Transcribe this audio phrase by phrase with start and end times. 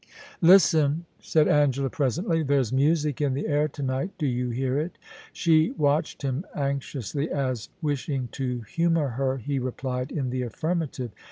[0.41, 4.25] ANGELA, 119 * Listen!' said Angela, presently;* there*s music in the air to night Do
[4.25, 4.99] you hear it Y
[5.31, 11.11] She watched him anxiously, as, wishing to humour her, he replied in the affirmative.